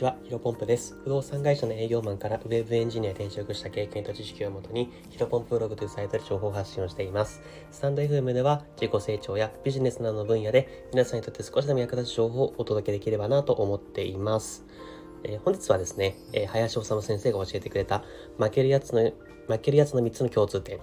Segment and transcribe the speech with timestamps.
[0.00, 0.96] ちは、ヒロポンプです。
[1.04, 7.42] 不動産会社の営業マンからウェブエンジニア転職した経験と知識をもとに、ヒロポンプブログというサイトで情報発信をしています。
[7.70, 14.64] スタンド FM では、自己成長やビジネスなどの分野で、皆さんにとって少しでも役立つ情報をお届けできればなと思っています。
[15.22, 18.02] えー、本日はですね、えー、林修先生が教えてくれた、
[18.38, 19.12] 負けるやつの、
[19.48, 20.78] 負けるやつの3つの共通点、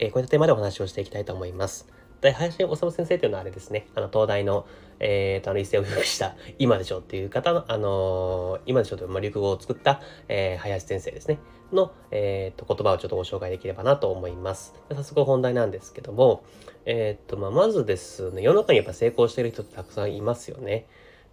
[0.00, 1.86] えー、こういったテーマでお話をしていきたいと思います。
[2.20, 4.66] で、林修先生というのはあれですね、あの、東大の、
[4.98, 11.38] えっ、ー、と、あの、一世を風靡した今でしょうっていう方の、あの、今でしょという、まあ、流語を作った、えー、林先生ですね、
[11.72, 14.74] の、えっ、と、言葉をちょっとご紹介できればなと思います。
[14.90, 16.44] 早速本題なんですけども、
[16.84, 20.86] えっ、と、まあ、まずですね、世の中にやっぱ成功してる人ってたくさんいますよね。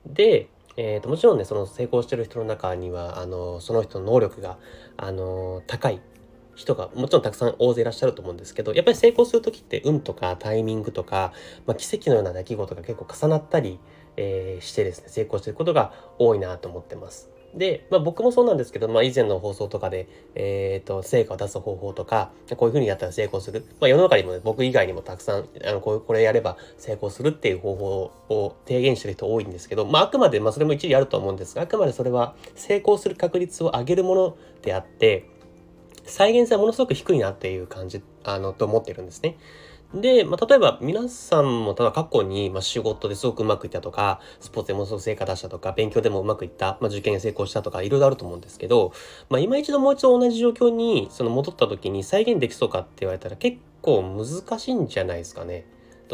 [0.05, 0.47] で、
[0.77, 4.57] えーと、もちろんねその成功してる人の中にはあのその人の能力が
[4.95, 5.99] あの高い
[6.57, 11.31] 人がもちろんたくさん大勢いらっしゃると思うんですけどやっぱり成功する時って運とかタイミングとか、
[11.67, 13.79] まあ、奇跡のような出来事が結構重なったり、
[14.17, 17.29] えー、してですね成功してることが多いなと思ってます。
[17.55, 23.65] で、まあ、僕もそうなんですけど、まあ、以前の放送とかで、え、ー、と、成果を出す方法とか、こういうふうにやったら成功する。
[23.79, 35.25] まあ、世の中にも、ね、僕以外にもたくさん、あの、こうこれやれば成功するっていう方法を提言してる人多いんですけど、まあ、あくまで、まあ、それも一理あると思うんですが、あくまでそれは成功する確率を上げるものであって、
[36.07, 39.37] 再現性はものすごく低いなっていう感じ、あの、と思ってるんですね。
[39.93, 48.91] で、まあ、例えば皆さんもただ過去に、まあ、仕事ですごくうまくいったとか、スポーツでものすごく成果出したとか、勉強でもうまくいった、まあ、受験に成功したとか、いろいろあると思うんですけど、
[49.29, 55.65] まあ、今一度もう一度同じ状況にその戻った時に再現できそうかって言われたら結構難しいんじゃないですかね。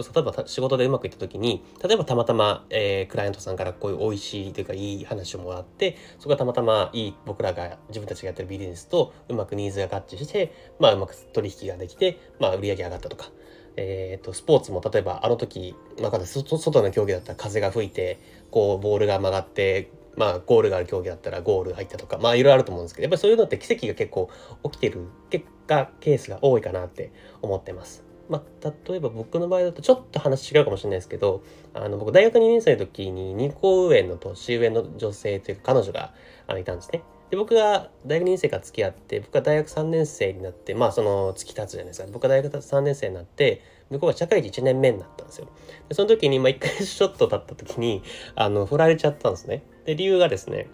[0.02, 13.32] 例えば仕事でうまくいった時に例えばたまたま、えー、クライアントさんからこういう美味しいというかいい話をもらってそこがたまたまいい僕らが自分たちがやってるビジネスとうまくニーズが合致して、まあ、うまく取引ができて、まあ、売り上げ上がったとか。
[13.76, 18.20] えーと、スポーツも例えばあの時、まあ、外の競技だったら風が吹いて
[18.52, 24.30] こうボールが曲がってまあ、ゴールがある競技だったらゴール入ったとか、まあ、いろいろあると思うんですけど、やっぱりそういうのって奇跡が結構
[24.64, 27.12] 起きてる結果、ケースが多いかなって
[27.42, 28.04] 思ってます。
[28.34, 31.44] まあ、例えば僕の場合だとちょっと話違うかもしれないですけど
[31.76, 36.16] あの僕大学2年生の時に2個上の年上の女性というか彼女が
[36.48, 37.04] あいたんですね。
[37.30, 43.62] で僕が大学2年生から付き合って僕が大学3年生になってまあその月経つじゃないですか僕が大学3年生になって
[43.92, 45.48] 向こうが社会人1年目になったんですよ。
[45.90, 48.02] でその時にまあ1回ショット経った時に
[48.34, 49.64] あの振られちゃったんですね。
[49.86, 50.68] で理由がですね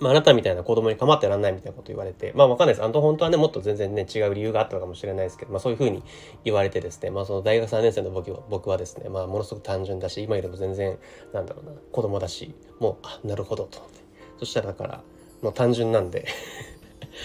[0.00, 2.84] まあ、あなたみたいな子供に構ってらんないみたいなこと言われて、まあわかんないです。
[2.84, 6.02] あの、本当はね、もっと全然ね、違う理由があったのかもしれないですけど、まあそういうふうに
[6.44, 10.98] 言われてですね、まあその大学3年生の僕は僕はですね、まあものすごく単純だし、今よりも全然、
[11.32, 13.98] なんだろうな、子供だし、もう、あ、なるほど、と思って。
[14.38, 15.02] そしたらだから、
[15.42, 16.26] もう単純なんで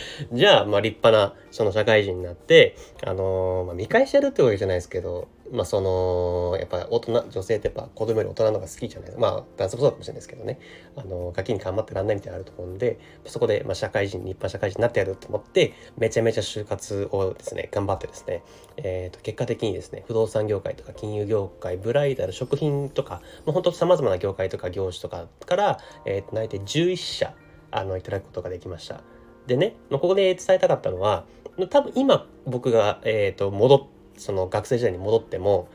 [0.31, 9.21] じゃあ、まあ立派な、その社会人になって、あのー、まあ見返してるってわけじゃないですけど、まあその、やっぱ大人、女性ってやっぱ子供より大人の方が好きじゃないですか。
[9.21, 10.59] まあ男性もそうかもしれないですけどね。
[10.95, 18.43] あのー、ガキに頑張ってらんないみたいなのあると思うんで、そこで、まあ社会人、立派社会人になってやると思って、めちゃめちゃ就活をですね、頑張ってですね、
[18.77, 27.33] えっ、ー、と、結果的にですね、不動産業界とか金融業界、ブライダル、食品とか、もう本当様々な業界とか業種とかから、えっ、と、内定11社、
[27.71, 29.01] あの、いただくことができました。
[29.47, 31.25] でね、ここで伝えたかったのは、
[31.69, 33.81] 多分今僕が、えっ、ー、と、戻っ、
[34.17, 35.67] その学生時代に戻っても、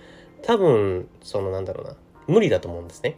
[0.43, 1.97] 多分、そのなんだろうな、
[2.27, 3.17] 無理だと思うんですね。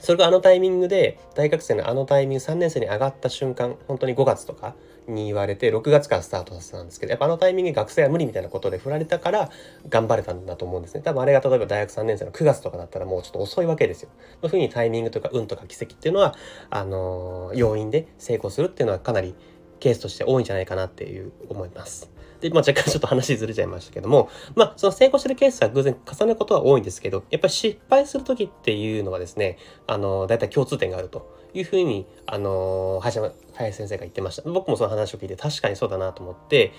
[0.00, 4.74] それがあのタイミングで、大学生のあのタイミング、3年生に上がった瞬間、本当に5月とか
[5.06, 9.50] に言われて、6月からスタートさせたんですけど、やっぱあのタイミング学生は無理みたいなことで振られたから
[9.90, 11.02] 頑張れたんだと思うんですね。
[11.02, 14.08] 多分あれが例えば大学3年生の9月とかだったらもうちょっと遅いわけですよ。
[14.40, 16.34] そういうふうにタイミングとか運とか奇跡っていうのは、
[16.70, 19.34] あのー、要因で成功するっていうのはかなり
[19.80, 22.10] ケースとして多いんじゃないかなっていう思います。
[22.40, 33.20] で、まあ、若干ちょっと話ずれちゃいましたけども、まあ、その成功してるケースは偶然重ねることは多いんですけど、やっぱり失敗する時っていうのはですね、あの、大体共通点があるというふうに、あの、林
[33.76, 34.50] 先生が言ってました。
[34.50, 36.72] 僕もその話を聞いて確かにそうだなと思って、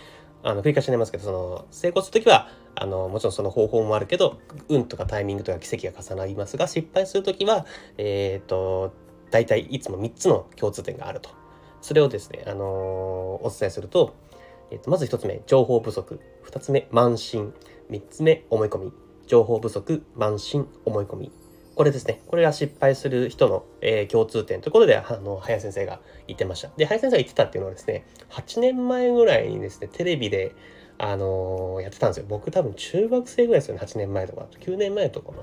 [0.43, 4.39] あの、繰り返しになりますけど、その、成功するときは、あの、もちろんその方法もあるけど、
[4.69, 7.65] 運とかタイミングとか奇跡が重なりますが、失敗するときは、
[7.97, 8.93] えっ、ー、と、
[9.29, 11.40] 大体いつも3つの共通点があると。
[11.81, 14.15] それをですね、あのー、お伝えすると、
[14.71, 16.19] えー、とまず1つ目、情報不足。
[16.45, 17.53] 2つ目、慢心。
[17.89, 18.93] 3つ目、思い込み。
[19.27, 21.31] 情報不足、慢心、思い込み。
[21.75, 22.21] これですね。
[22.27, 26.69] これが失敗する人の、えー、共通点ということで、あの、林先生が言ってました。
[26.77, 30.53] で、林先生が言ってたっていうのはですね、8年前ぐらいにですね、テレビで、
[30.97, 32.25] あのー、やってたんですよ。
[32.29, 33.81] 僕多分中学生ぐらいですよね。
[33.81, 34.47] 8年前とか。
[34.59, 35.37] 9年前とかな。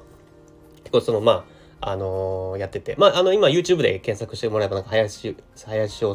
[0.81, 1.45] 結構その、まあ、
[1.81, 6.15] あのー、やってて、まあ、あの、今 YouTube で検索してもらえば、なんか、林、林修、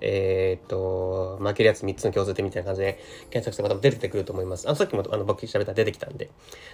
[0.00, 2.98] えー、っと、負けるやつ3つの共通点みたいな感じで
[3.30, 4.66] 検索しても出てくると思います。
[4.66, 6.30] あの、さっきもあの僕調べたら出てきたんで。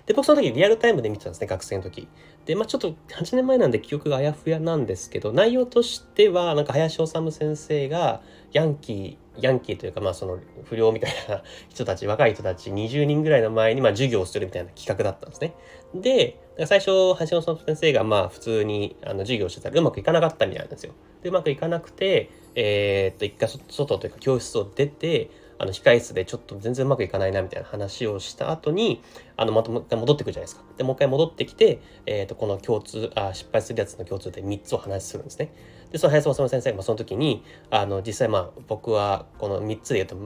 [0.06, 2.08] で、僕その時リアルタイムで見てたんですね、学生の時。
[2.46, 8.22] で、まあちょっと8年前なんで記憶があやふやなんですけど、内容としては、なんか林修先生が、
[8.52, 15.54] ヤンキー、ヤンキーというか、まあその不良みたいな人たち、若い人たち20人ぐらいの前に、まあ授業をするみたいな企画だったんですね。
[15.94, 20.92] で、最初、橋本先生がまあ普通にあの授業してたらうまくいかなかったみたいなんですよ。
[21.22, 29.02] で、うまくいかなくて、えー、っと、一回外というか教室を出て、あの控室でちょっと全然うまくいかないなみたいな話をした後に、
[29.36, 30.62] あの、またもう一回戻ってくるじゃないですか。
[30.76, 35.52] で、もう一回戻ってきて、えっ、と、この共通、あ、失敗するやつの共通で3つお話するんですね。
[35.90, 40.16] で、その林先生がその時に、あの、実際まあ僕はこの3つで言うと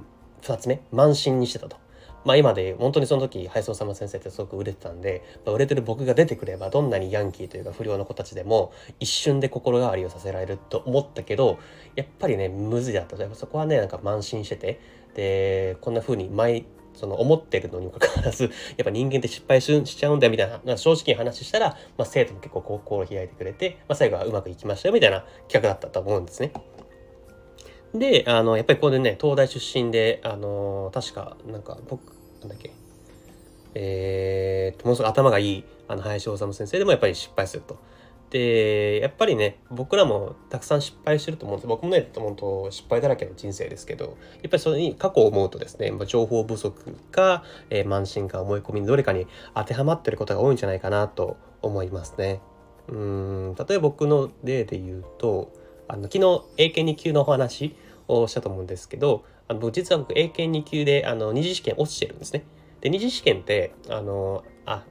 [0.54, 1.76] 2つ目、慢心にしてたと。
[2.24, 11.58] まあ今で本当にその時林修先生ってすごく売れてたんで、まあ、売れてる僕が出てくればどんなにヤンキーというか不良の子たちでも一瞬で心変わりをさせられると思ったけど
[11.96, 14.80] やっぱりねむずいだったやっぱそこはねなんか慢心してて
[15.14, 16.64] でこんな風に前
[16.94, 18.44] その思ってるのにもかかわらず
[18.76, 26.52] やっぱ人間って失敗しちゃうんだよみたいな正直に話したら、まあ、生徒も結構心を開いてくれて、まあ、最後はうまくいきましたよみたいな企画だったと思うんですね。
[27.94, 32.72] で、あの、やっぱりここでね、東大出身で、あの、確か、なんか、僕、なんだっけ、
[33.74, 37.78] えー、ものすごく頭がいい、あの、林修先生でもやっぱり失敗すると。
[38.30, 41.68] で、やっぱりね、僕らもたくさん失敗してると思うんです。
[41.68, 52.40] 僕もね、本当失敗だらけの人生ですけど、やっぱりそれに過去を思うとですね、まあ、情報不足か、えー、慢心か思い込みどれかに当てはまってることが多いんじゃないかなと思いますね。
[52.88, 55.52] うん、例えば僕の例で言うと、
[55.88, 57.74] あの昨日英検2級のお話
[58.08, 62.44] をしたと思うんですけど、あの実は僕英検2級であの二次試験落ちてるんですね。
[62.80, 64.84] で、二次試験って、あの、あ、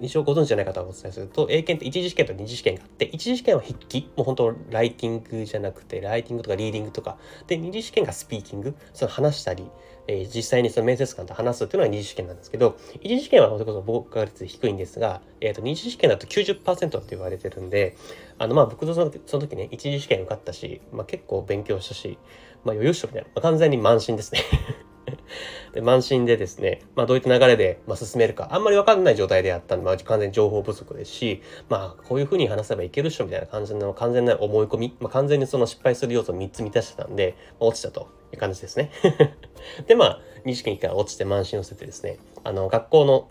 [0.00, 7.16] 一応ご存知じゃない方はお伝えすると、英検って一次試験と二次試験があって、一次試験は筆記、もう本当ライティングじゃなくて、ライティングとかリーディングとか、
[7.46, 9.64] で、二次試験がスピーキング、その話したり、
[10.10, 17.96] え、実際にその面接官と話すっていうのが二次試験なんですけど、一次試験はそれこそ合格率低いんですが、えっ、ー、と、二次試験だと90%って言われてるんで、
[18.38, 22.18] あの、まあ僕とそのその時ね、一次試験受かったし、まあ結構勉強したし、
[22.64, 24.40] まあ余裕しとみたいな、まあ、完全に満身ですね。
[25.74, 38.90] で、慢心でですね、まあどういった流れで、まあ、進めるか、あんまりわかんない状態であったんで、まあ完全に情報不足ですし、まあこういうふうに話せばいけるっしょみたいな感じの完全な思い込み、まあ完全にその失敗する要素を3つ満たしてたんで、まあ、落ちたという感じですね。
[39.86, 43.28] で、まあ、二次元から落ちて慢心を捨ててですね、あの、学校の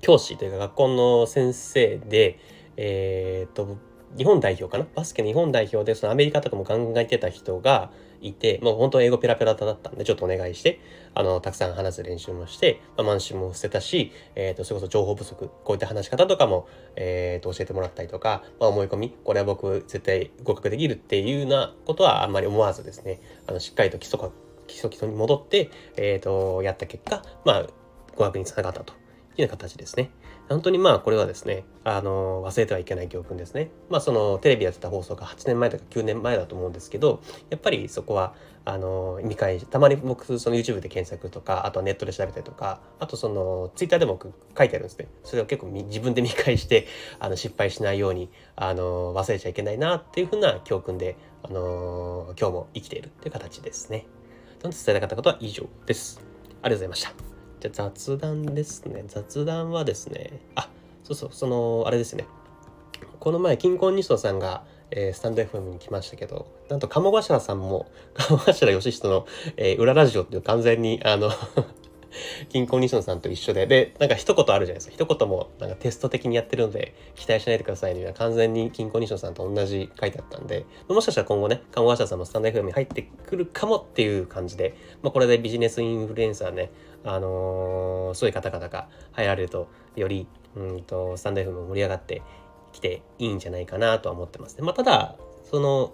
[0.00, 2.38] 教師というか学校の先生で、
[2.76, 3.76] えー、っと、
[4.16, 4.86] 日本代表かな？
[4.94, 7.90] バスケの日本代表でそのアメリカとかも考えてた人が
[8.28, 10.80] いて、もう本当英語ペラペラだったんで、ちょっとお願いして、
[11.14, 24.30] あの、たくさん話す練習もして、まあ、満州も捨てたし、えっ、ー、と、それこそ情報不足、こういった話し方とかも、えっ、ー、と、教えてもらったりとか、まあ、思い込み、これは僕絶対合格できるっていうようなことはあんまり思わずですね、あの、しっかりと基礎か
[24.66, 27.66] 基礎基礎に戻って、えっ、ー、と、やった結果、まあ、
[28.16, 29.03] 合格につながったと。
[29.36, 30.10] いうよう形ですね。
[30.48, 33.70] 本当にまあこれはですね、あの、忘れてはいけない教訓ですね。
[33.88, 38.34] まあそのテレビやってた放送が8年前とか9年前だと思うんですけど、やっぱりそこは、
[38.66, 44.18] あの、見返し、たまに僕その YouTube で検索とか、あとはネットで調べたりとか、あとその Twitter でも
[44.56, 45.08] 書いてあるんですね。
[45.22, 46.86] それを結構自分で見返して、
[47.18, 54.06] あの、失敗しないように、あの、忘れちゃいけないなっていうふうな教訓で、あの、今日も生きているっていう形ですね。
[54.62, 56.20] 伝えたかったことは以上です。
[56.62, 57.23] ありがとうございました。
[57.64, 59.04] じゃ雑談ですね。
[59.06, 60.68] 雑談はですね、あ、
[61.02, 62.26] そうそう、その、あれですね。
[63.20, 71.30] この前、金婚ニストさんが、えー、スタンド FM に来ましたけど、なんと鴨頭さんも、鴨頭義人の、えー、裏ラジオっていう完全に、あの
[72.48, 74.92] 金婚ニションさんと一緒で、で、なんか一言あるじゃないですか。
[74.92, 86.70] 一言もなんかテスト的にやってるので、期待しないでくださいには完全に金婚ニションさんと同じ書いてあったんで、もしかしたら今後ね、鴨頭さんもスタンダド FM に入ってくるかもっていう感じで、まあこれでビジネスインフルエンサーね、
[87.04, 92.22] あのー、そういう方々が入られると、より、うんと、スタンダド FM も盛り上がって
[92.72, 94.64] きていいんじゃないかなとは思ってますね。
[94.64, 95.16] まあ、ただ、
[95.50, 95.92] その、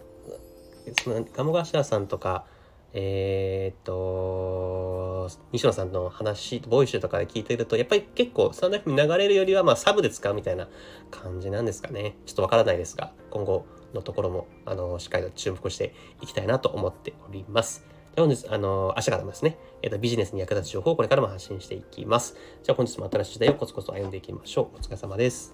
[1.03, 2.45] その鴨頭さんとか、
[2.93, 10.69] えー、っと、西野さんの話、ボイシュとかで聞いてると、やっぱり結構スタンド FM に流れるよりは、まあサブで使うみたいな
[11.11, 12.17] 感じなんですかね。
[12.27, 17.85] ちょっとわからないですが、今後のところも、あの、しっかりと注目していきたいなと思っております。
[18.17, 22.35] じゃあ本日、あの、明日からもですね、えっ、と、ビジネスに役立つ情報をこれからも発信していきます。
[22.65, 24.79] じゃあ本日も新しい時代をコツコツ歩んでいきましょう。
[24.79, 25.53] お疲れ様です。